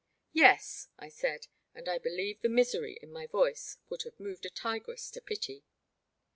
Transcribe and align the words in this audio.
Yes,'* 0.33 0.87
I 0.97 1.09
said, 1.09 1.45
and 1.75 1.87
I 1.87 1.99
believe 1.99 2.41
the 2.41 2.49
misery 2.49 2.97
in 3.03 3.11
my 3.11 3.27
voice 3.27 3.77
would 3.89 4.01
have 4.01 4.19
moved 4.19 4.47
a 4.47 4.49
tig^ss 4.49 5.11
to 5.11 5.21
pity. 5.21 5.63